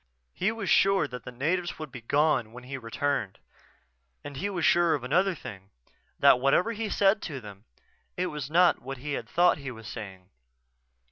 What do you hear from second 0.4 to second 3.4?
was sure that the natives would be gone when he returned.